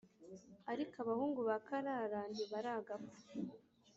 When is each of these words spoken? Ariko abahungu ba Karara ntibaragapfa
Ariko 0.71 0.95
abahungu 1.03 1.39
ba 1.47 1.57
Karara 1.67 2.19
ntibaragapfa 2.31 3.19